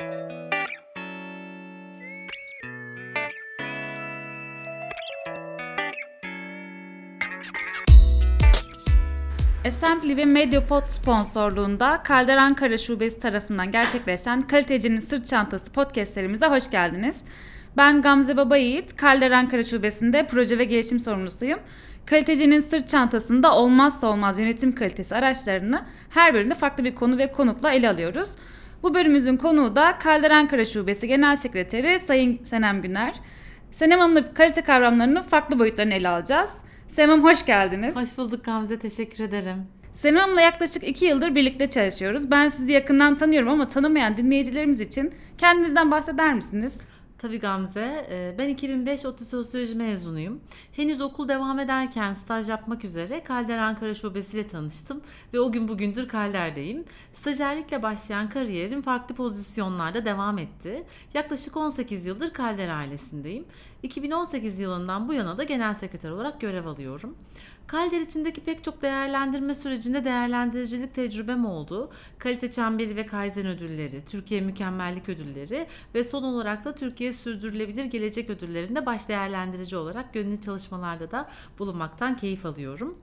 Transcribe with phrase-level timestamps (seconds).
[0.00, 0.12] Assembly
[10.16, 17.20] ve Mediapod sponsorluğunda Kalder Ankara Şubesi tarafından gerçekleşen Kalitecinin Sırt Çantası podcast serimize hoş geldiniz.
[17.76, 21.60] Ben Gamze Baba Yiğit, Kalder Ankara Şubesi'nde proje ve gelişim sorumlusuyum.
[22.06, 27.72] Kalitecinin sırt çantasında olmazsa olmaz yönetim kalitesi araçlarını her bölümde farklı bir konu ve konukla
[27.72, 28.30] ele alıyoruz.
[28.82, 33.14] Bu bölümümüzün konuğu da Kalder Ankara Şubesi Genel Sekreteri Sayın Senem Güner.
[33.70, 36.50] Senem Hanım'la kalite kavramlarının farklı boyutlarını ele alacağız.
[36.88, 37.96] Senem Hanım hoş geldiniz.
[37.96, 39.66] Hoş bulduk Gamze, teşekkür ederim.
[39.92, 42.30] Senem Hanım'la yaklaşık iki yıldır birlikte çalışıyoruz.
[42.30, 46.80] Ben sizi yakından tanıyorum ama tanımayan dinleyicilerimiz için kendinizden bahseder misiniz?
[47.20, 50.40] Tabii Gamze, e, ben 2005 ODTÜ Sosyoloji mezunuyum.
[50.72, 55.00] Henüz okul devam ederken staj yapmak üzere Kalder Ankara Şubesi ile tanıştım
[55.34, 56.84] ve o gün bugündür Kalder'deyim.
[57.12, 60.84] Stajyerlikle başlayan kariyerim farklı pozisyonlarda devam etti.
[61.14, 63.44] Yaklaşık 18 yıldır Kalder ailesindeyim.
[63.82, 67.16] 2018 yılından bu yana da genel sekreter olarak görev alıyorum.
[67.70, 71.90] Kalder içindeki pek çok değerlendirme sürecinde değerlendiricilik tecrübem oldu.
[72.18, 78.30] Kalite Çemberi ve Kaizen ödülleri, Türkiye Mükemmellik ödülleri ve son olarak da Türkiye Sürdürülebilir Gelecek
[78.30, 82.96] ödüllerinde baş değerlendirici olarak gönüllü çalışmalarda da bulunmaktan keyif alıyorum.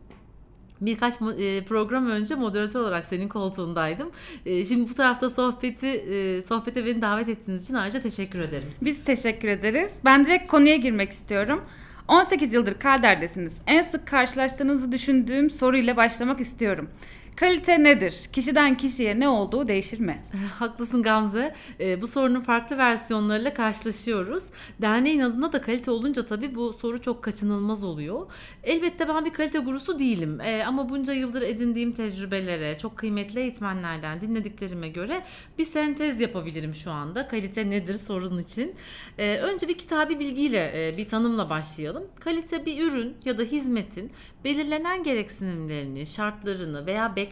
[0.82, 4.12] Birkaç e, program önce moderatör olarak senin koltuğundaydım.
[4.46, 8.68] E, şimdi bu tarafta sohbeti e, sohbete beni davet ettiğiniz için ayrıca teşekkür ederim.
[8.82, 9.92] Biz teşekkür ederiz.
[10.06, 11.64] Ben direkt konuya girmek istiyorum.
[12.08, 13.58] 18 yıldır Kalder'desiniz.
[13.68, 16.90] En sık karşılaştığınızı düşündüğüm soruyla başlamak istiyorum.
[17.38, 18.30] Kalite nedir?
[18.34, 20.24] Kişiden kişiye ne olduğu değişir mi?
[20.60, 21.56] Haklısın Gamze.
[21.80, 24.44] E, bu sorunun farklı versiyonlarıyla karşılaşıyoruz.
[24.82, 28.32] Derneğin adında da kalite olunca tabii bu soru çok kaçınılmaz oluyor.
[28.64, 30.42] Elbette ben bir kalite gurusu değilim.
[30.42, 35.24] E, ama bunca yıldır edindiğim tecrübelere, çok kıymetli eğitmenlerden dinlediklerime göre
[35.58, 37.28] bir sentez yapabilirim şu anda.
[37.28, 38.76] Kalite nedir sorun için.
[39.18, 42.04] E, önce bir kitabi bilgiyle, e, bir tanımla başlayalım.
[42.20, 44.12] Kalite bir ürün ya da hizmetin
[44.44, 47.27] belirlenen gereksinimlerini, şartlarını veya beklentilerini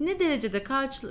[0.00, 0.62] ne derecede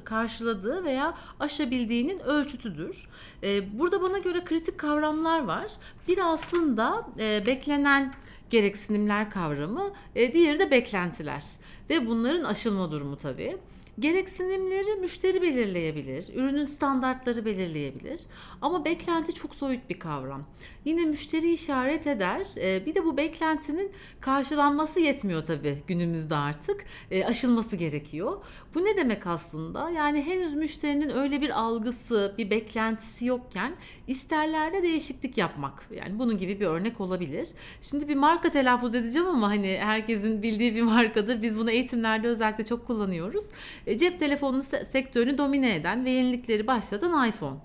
[0.04, 3.08] karşıladığı veya aşabildiğinin ölçütüdür.
[3.44, 5.72] Ee, burada bana göre kritik kavramlar var.
[6.08, 8.14] Bir aslında e, beklenen
[8.50, 11.44] gereksinimler kavramı, e, diğeri de beklentiler
[11.90, 13.58] ve bunların aşılma durumu tabii.
[14.00, 18.22] Gereksinimleri müşteri belirleyebilir, ürünün standartları belirleyebilir
[18.62, 20.46] ama beklenti çok soyut bir kavram.
[20.86, 22.48] Yine müşteri işaret eder.
[22.58, 26.86] E, bir de bu beklentinin karşılanması yetmiyor tabii günümüzde artık.
[27.12, 28.38] E, aşılması gerekiyor.
[28.76, 29.90] Bu ne demek aslında?
[29.90, 33.76] Yani henüz müşterinin öyle bir algısı, bir beklentisi yokken
[34.08, 35.88] isterlerde değişiklik yapmak.
[35.96, 37.50] Yani bunun gibi bir örnek olabilir.
[37.82, 41.42] Şimdi bir marka telaffuz edeceğim ama hani herkesin bildiği bir markadır.
[41.42, 43.46] Biz bunu eğitimlerde özellikle çok kullanıyoruz.
[43.88, 47.58] E, cep telefonu sektörünü domine eden ve yenilikleri başlatan iPhone.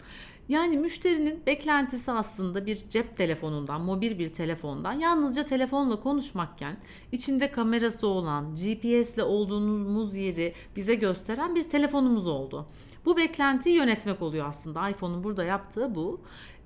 [0.48, 6.76] Yani müşterinin beklentisi aslında bir cep telefonundan, mobil bir telefondan yalnızca telefonla konuşmakken
[7.12, 12.66] içinde kamerası olan, GPS ile olduğumuz yeri bize gösteren bir telefonumuz oldu.
[13.04, 14.88] Bu beklentiyi yönetmek oluyor aslında.
[14.88, 16.20] iPhone'un burada yaptığı bu.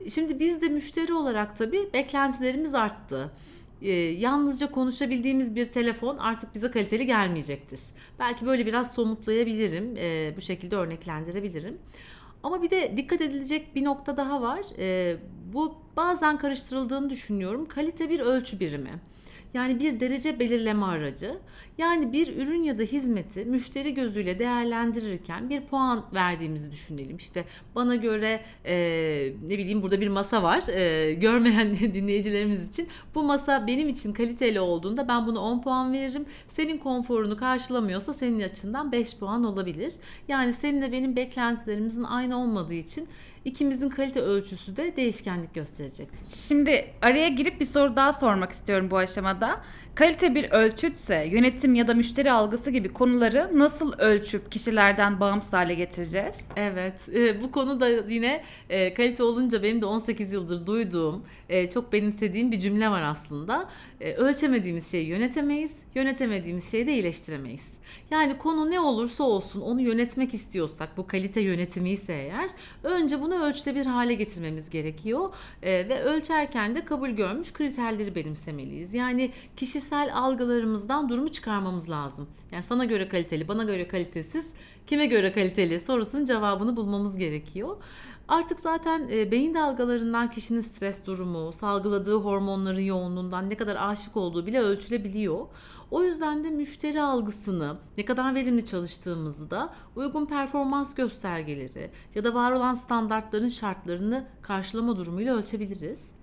[0.09, 3.33] Şimdi biz de müşteri olarak tabii beklentilerimiz arttı
[3.83, 7.81] e, yalnızca konuşabildiğimiz bir telefon artık bize kaliteli gelmeyecektir.
[8.19, 11.79] Belki böyle biraz somutlayabilirim, e, bu şekilde örneklendirebilirim.
[12.43, 14.61] Ama bir de dikkat edilecek bir nokta daha var.
[14.79, 15.17] E,
[15.53, 17.67] bu bazen karıştırıldığını düşünüyorum.
[17.67, 19.01] Kalite bir ölçü birimi.
[19.55, 21.39] Yani bir derece belirleme aracı.
[21.79, 27.17] Yani bir ürün ya da hizmeti müşteri gözüyle değerlendirirken bir puan verdiğimizi düşünelim.
[27.17, 27.45] İşte
[27.75, 28.75] bana göre e,
[29.43, 30.63] ne bileyim burada bir masa var.
[30.69, 36.25] E, görmeyen dinleyicilerimiz için bu masa benim için kaliteli olduğunda ben bunu 10 puan veririm.
[36.49, 39.95] Senin konforunu karşılamıyorsa senin açından 5 puan olabilir.
[40.29, 43.09] Yani seninle benim beklentilerimizin aynı olmadığı için
[43.45, 46.27] ikimizin kalite ölçüsü de değişkenlik gösterecektir.
[46.49, 49.61] Şimdi araya girip bir soru daha sormak istiyorum bu aşamada.
[49.95, 55.75] Kalite bir ölçütse yönetim ya da müşteri algısı gibi konuları nasıl ölçüp kişilerden bağımsız hale
[55.75, 56.39] getireceğiz?
[56.57, 61.71] Evet e, bu konu da yine e, kalite olunca benim de 18 yıldır duyduğum e,
[61.71, 63.69] çok benimsediğim bir cümle var aslında.
[64.01, 67.73] E, ölçemediğimiz şeyi yönetemeyiz, yönetemediğimiz şeyi de iyileştiremeyiz.
[68.11, 72.51] Yani konu ne olursa olsun onu yönetmek istiyorsak bu kalite yönetimi ise eğer
[72.83, 78.95] önce bunu ölçüde bir hale getirmemiz gerekiyor e, ve ölçerken de kabul görmüş kriterleri benimsemeliyiz.
[78.95, 82.29] Yani kişisel algılarımızdan durumu çıkarmamız lazım.
[82.53, 84.51] Yani sana göre kaliteli, bana göre kalitesiz,
[84.87, 87.77] kime göre kaliteli sorusunun cevabını bulmamız gerekiyor.
[88.31, 94.47] Artık zaten e, beyin dalgalarından kişinin stres durumu, salgıladığı hormonların yoğunluğundan ne kadar aşık olduğu
[94.47, 95.47] bile ölçülebiliyor.
[95.91, 102.35] O yüzden de müşteri algısını, ne kadar verimli çalıştığımızı da uygun performans göstergeleri ya da
[102.35, 106.20] var olan standartların şartlarını karşılama durumuyla ölçebiliriz.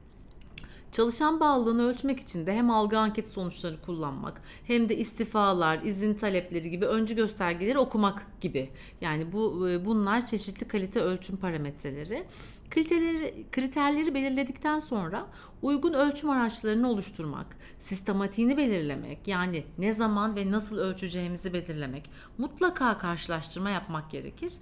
[0.98, 6.70] Çalışan bağlılığını ölçmek için de hem algı anket sonuçları kullanmak hem de istifalar, izin talepleri
[6.70, 8.70] gibi öncü göstergeleri okumak gibi.
[9.02, 12.26] Yani bu e, bunlar çeşitli kalite ölçüm parametreleri.
[12.70, 15.28] Kriterleri, kriterleri belirledikten sonra
[15.62, 23.70] uygun ölçüm araçlarını oluşturmak, sistematiğini belirlemek yani ne zaman ve nasıl ölçeceğimizi belirlemek, mutlaka karşılaştırma
[23.70, 24.54] yapmak gerekir.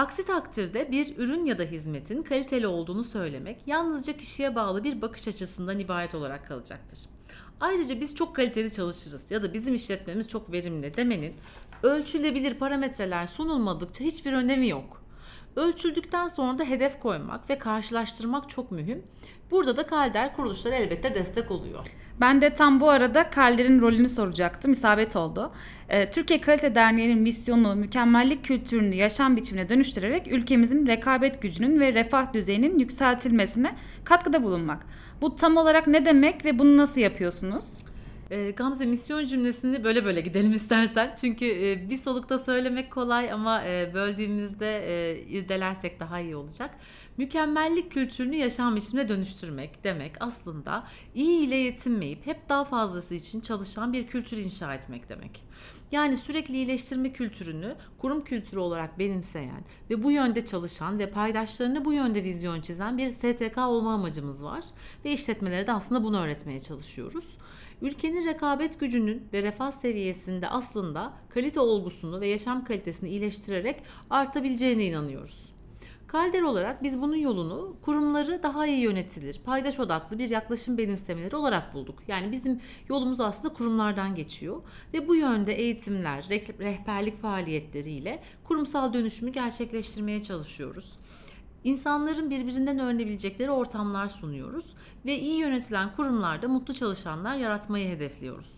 [0.00, 5.28] Aksi takdirde bir ürün ya da hizmetin kaliteli olduğunu söylemek yalnızca kişiye bağlı bir bakış
[5.28, 6.98] açısından ibaret olarak kalacaktır.
[7.60, 11.34] Ayrıca biz çok kaliteli çalışırız ya da bizim işletmemiz çok verimli demenin
[11.82, 15.02] ölçülebilir parametreler sunulmadıkça hiçbir önemi yok.
[15.56, 19.04] Ölçüldükten sonra da hedef koymak ve karşılaştırmak çok mühim.
[19.50, 21.86] Burada da Kalder kuruluşları elbette destek oluyor.
[22.20, 24.72] Ben de tam bu arada Kalder'in rolünü soracaktım.
[24.72, 25.52] İsabet oldu.
[25.88, 32.32] Ee, Türkiye Kalite Derneği'nin misyonu mükemmellik kültürünü yaşam biçimine dönüştürerek ülkemizin rekabet gücünün ve refah
[32.32, 33.72] düzeyinin yükseltilmesine
[34.04, 34.86] katkıda bulunmak.
[35.20, 37.78] Bu tam olarak ne demek ve bunu nasıl yapıyorsunuz?
[38.30, 41.14] E, Gamze misyon cümlesini böyle böyle gidelim istersen.
[41.20, 46.70] Çünkü e, bir solukta söylemek kolay ama e, böldüğümüzde e, irdelersek daha iyi olacak.
[47.16, 53.92] Mükemmellik kültürünü yaşam biçimine dönüştürmek demek aslında iyi ile yetinmeyip hep daha fazlası için çalışan
[53.92, 55.44] bir kültür inşa etmek demek.
[55.92, 61.92] Yani sürekli iyileştirme kültürünü kurum kültürü olarak benimseyen ve bu yönde çalışan ve paydaşlarını bu
[61.92, 64.64] yönde vizyon çizen bir STK olma amacımız var.
[65.04, 67.36] Ve işletmelere de aslında bunu öğretmeye çalışıyoruz.
[67.82, 75.52] Ülkenin rekabet gücünün ve refah seviyesinde aslında kalite olgusunu ve yaşam kalitesini iyileştirerek artabileceğine inanıyoruz.
[76.06, 81.74] Kalder olarak biz bunun yolunu kurumları daha iyi yönetilir, paydaş odaklı bir yaklaşım benimsemeleri olarak
[81.74, 81.98] bulduk.
[82.08, 84.62] Yani bizim yolumuz aslında kurumlardan geçiyor
[84.94, 86.26] ve bu yönde eğitimler,
[86.58, 90.98] rehberlik faaliyetleriyle kurumsal dönüşümü gerçekleştirmeye çalışıyoruz.
[91.64, 94.74] İnsanların birbirinden öğrenebilecekleri ortamlar sunuyoruz
[95.06, 98.50] ve iyi yönetilen kurumlarda mutlu çalışanlar yaratmayı hedefliyoruz.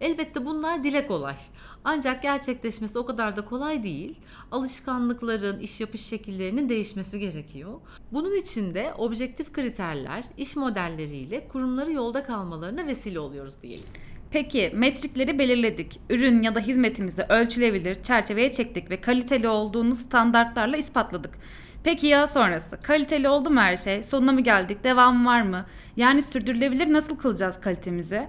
[0.00, 1.36] Elbette bunlar dile kolay.
[1.84, 4.20] Ancak gerçekleşmesi o kadar da kolay değil.
[4.50, 7.80] Alışkanlıkların, iş yapış şekillerinin değişmesi gerekiyor.
[8.12, 13.88] Bunun için de objektif kriterler, iş modelleriyle kurumları yolda kalmalarına vesile oluyoruz diyelim.
[14.30, 16.00] Peki metrikleri belirledik.
[16.10, 21.38] Ürün ya da hizmetimizi ölçülebilir çerçeveye çektik ve kaliteli olduğunu standartlarla ispatladık.
[21.84, 22.80] Peki ya sonrası?
[22.82, 24.02] Kaliteli oldu mu her şey?
[24.02, 24.84] Sonuna mı geldik?
[24.84, 25.66] Devam var mı?
[25.96, 28.28] Yani sürdürülebilir nasıl kılacağız kalitemizi?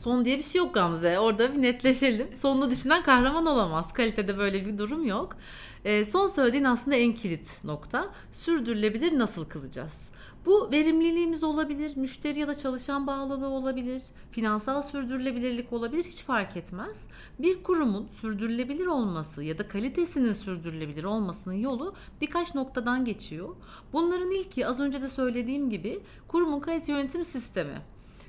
[0.00, 1.18] Son diye bir şey yok Gamze.
[1.18, 2.36] Orada bir netleşelim.
[2.36, 3.92] Sonunu düşünen kahraman olamaz.
[3.92, 5.36] Kalitede böyle bir durum yok.
[5.84, 8.10] E, son söylediğin aslında en kilit nokta.
[8.32, 10.10] Sürdürülebilir nasıl kılacağız?
[10.46, 14.02] Bu verimliliğimiz olabilir, müşteri ya da çalışan bağlılığı olabilir,
[14.32, 17.00] finansal sürdürülebilirlik olabilir hiç fark etmez.
[17.38, 23.56] Bir kurumun sürdürülebilir olması ya da kalitesinin sürdürülebilir olmasının yolu birkaç noktadan geçiyor.
[23.92, 27.82] Bunların ilki az önce de söylediğim gibi kurumun kalite yönetim sistemi.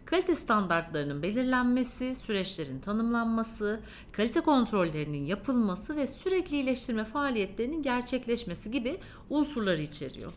[0.06, 3.80] Kalite standartlarının belirlenmesi, süreçlerin tanımlanması,
[4.12, 9.00] kalite kontrollerinin yapılması ve sürekli iyileştirme faaliyetlerinin gerçekleşmesi gibi
[9.30, 10.32] unsurları içeriyor.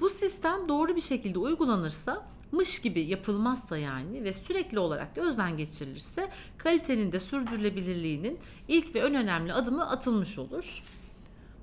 [0.00, 6.28] Bu sistem doğru bir şekilde uygulanırsa mış gibi yapılmazsa yani ve sürekli olarak gözden geçirilirse
[6.58, 8.38] kalitenin de sürdürülebilirliğinin
[8.68, 10.82] ilk ve en önemli adımı atılmış olur.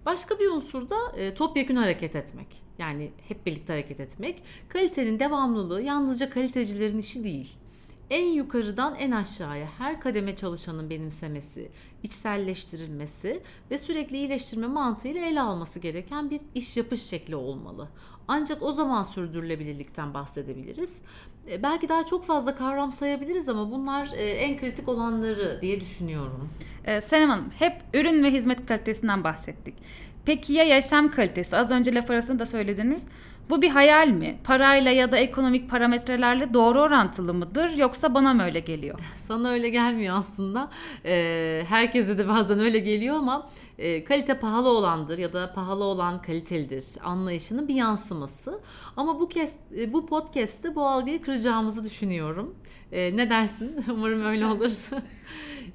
[0.07, 2.47] Başka bir unsur da e, topyekun hareket etmek.
[2.79, 4.43] Yani hep birlikte hareket etmek.
[4.69, 7.55] Kalitenin devamlılığı yalnızca kalitecilerin işi değil.
[8.09, 11.71] En yukarıdan en aşağıya her kademe çalışanın benimsemesi,
[12.03, 13.41] içselleştirilmesi
[13.71, 17.89] ve sürekli iyileştirme mantığıyla ele alması gereken bir iş yapış şekli olmalı.
[18.27, 21.01] Ancak o zaman sürdürülebilirlikten bahsedebiliriz.
[21.51, 26.49] E, belki daha çok fazla kavram sayabiliriz ama bunlar e, en kritik olanları diye düşünüyorum.
[26.85, 29.73] Ee, Senem Hanım hep ürün ve hizmet kalitesinden bahsettik.
[30.25, 31.57] Peki ya yaşam kalitesi?
[31.57, 33.05] Az önce laf arasında da söylediniz.
[33.49, 34.37] Bu bir hayal mi?
[34.43, 38.99] Parayla ya da ekonomik parametrelerle doğru orantılı mıdır yoksa bana mı öyle geliyor?
[39.17, 40.69] Sana öyle gelmiyor aslında.
[41.05, 46.21] Ee, herkese de bazen öyle geliyor ama e, kalite pahalı olandır ya da pahalı olan
[46.21, 48.59] kalitelidir anlayışının bir yansıması.
[48.97, 52.55] Ama bu kez e, bu podcast'te bu algıyı kıracağımızı düşünüyorum.
[52.91, 53.85] E, ne dersin?
[53.93, 54.71] Umarım öyle olur.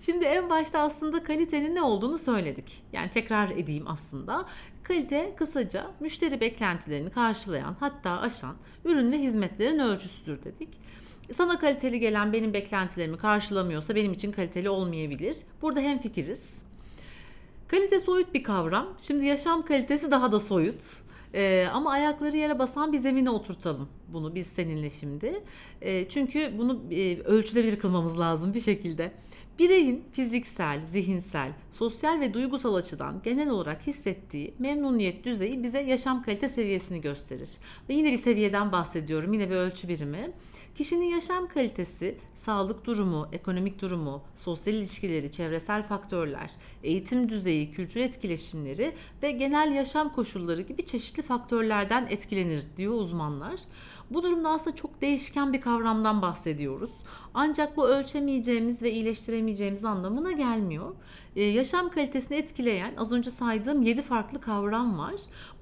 [0.01, 2.83] Şimdi en başta aslında kalitenin ne olduğunu söyledik.
[2.93, 4.47] Yani tekrar edeyim aslında.
[4.83, 10.69] Kalite kısaca müşteri beklentilerini karşılayan hatta aşan ürün ve hizmetlerin ölçüsüdür dedik.
[11.33, 15.37] Sana kaliteli gelen benim beklentilerimi karşılamıyorsa benim için kaliteli olmayabilir.
[15.63, 16.63] Burada hem fikiriz.
[17.69, 18.89] Kalite soyut bir kavram.
[18.99, 20.83] Şimdi yaşam kalitesi daha da soyut.
[21.35, 25.43] Ee, ama ayakları yere basan bir zemine oturtalım bunu biz seninle şimdi.
[25.81, 29.13] Ee, çünkü bunu e, ölçülebilir kılmamız lazım bir şekilde.
[29.59, 36.49] Bireyin fiziksel, zihinsel, sosyal ve duygusal açıdan genel olarak hissettiği memnuniyet düzeyi bize yaşam kalite
[36.49, 37.51] seviyesini gösterir.
[37.89, 40.33] Ve yine bir seviyeden bahsediyorum, yine bir ölçü birimi.
[40.75, 46.51] Kişinin yaşam kalitesi, sağlık durumu, ekonomik durumu, sosyal ilişkileri, çevresel faktörler,
[46.83, 53.61] eğitim düzeyi, kültür etkileşimleri ve genel yaşam koşulları gibi çeşitli faktörlerden etkilenir diyor uzmanlar.
[54.15, 56.91] Bu durumda aslında çok değişken bir kavramdan bahsediyoruz.
[57.35, 60.95] Ancak bu ölçemeyeceğimiz ve iyileştiremeyeceğimiz anlamına gelmiyor.
[61.37, 65.15] Ee, yaşam kalitesini etkileyen az önce saydığım 7 farklı kavram var.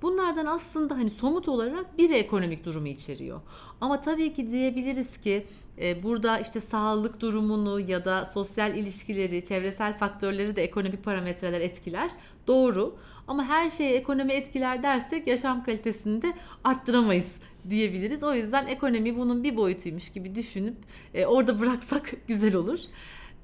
[0.03, 3.41] Bunlardan aslında hani somut olarak biri ekonomik durumu içeriyor.
[3.81, 5.47] Ama tabii ki diyebiliriz ki
[5.79, 12.11] e, burada işte sağlık durumunu ya da sosyal ilişkileri, çevresel faktörleri de ekonomik parametreler etkiler.
[12.47, 12.97] Doğru.
[13.29, 16.33] Ama her şeyi ekonomi etkiler dersek yaşam kalitesini de
[16.65, 17.41] arttıramayız
[17.71, 18.23] diyebiliriz.
[18.23, 20.77] O yüzden ekonomi bunun bir boyutuymuş gibi düşünüp
[21.15, 22.81] e, orada bıraksak güzel olur.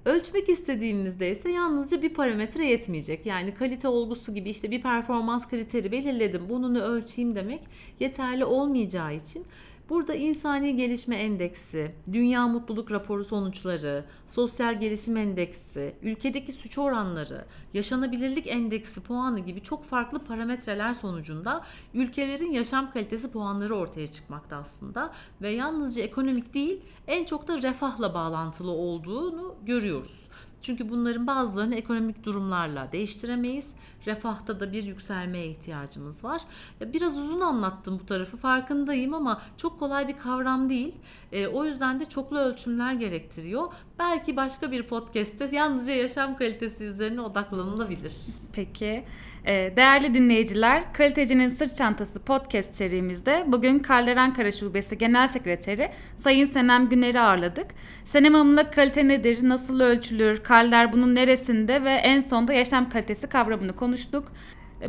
[0.04, 3.26] Ölçmek istediğimizde ise yalnızca bir parametre yetmeyecek.
[3.26, 6.42] Yani kalite olgusu gibi işte bir performans kriteri belirledim.
[6.48, 7.60] Bununu ölçeyim demek
[8.00, 9.44] yeterli olmayacağı için
[9.88, 18.46] Burada insani gelişme endeksi, dünya mutluluk raporu sonuçları, sosyal gelişim endeksi, ülkedeki suç oranları, yaşanabilirlik
[18.46, 21.64] endeksi puanı gibi çok farklı parametreler sonucunda
[21.94, 25.12] ülkelerin yaşam kalitesi puanları ortaya çıkmakta aslında
[25.42, 30.28] ve yalnızca ekonomik değil en çok da refahla bağlantılı olduğunu görüyoruz.
[30.62, 33.70] Çünkü bunların bazılarını ekonomik durumlarla değiştiremeyiz.
[34.06, 36.42] Refahta da bir yükselmeye ihtiyacımız var.
[36.80, 40.94] Biraz uzun anlattım bu tarafı farkındayım ama çok kolay bir kavram değil.
[41.32, 43.72] E, o yüzden de çoklu ölçümler gerektiriyor.
[43.98, 48.12] Belki başka bir podcast'te yalnızca yaşam kalitesi üzerine odaklanılabilir.
[48.52, 49.04] Peki.
[49.46, 56.46] Ee, değerli dinleyiciler, Kalitecinin Sırt Çantası podcast serimizde bugün Karler Ankara Şubesi Genel Sekreteri Sayın
[56.46, 57.66] Senem Güner'i ağırladık.
[58.04, 63.72] Senem Hanım'la kalite nedir, nasıl ölçülür, Karler bunun neresinde ve en sonda yaşam kalitesi kavramını
[63.72, 64.32] konuştuk.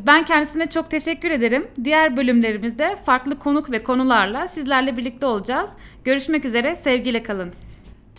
[0.08, 1.68] Ben kendisine çok teşekkür ederim.
[1.84, 5.70] Diğer bölümlerimizde farklı konuk ve konularla sizlerle birlikte olacağız.
[6.04, 7.54] Görüşmek üzere, sevgiyle kalın.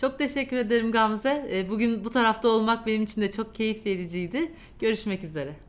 [0.01, 1.65] Çok teşekkür ederim Gamze.
[1.69, 4.51] Bugün bu tarafta olmak benim için de çok keyif vericiydi.
[4.79, 5.68] Görüşmek üzere.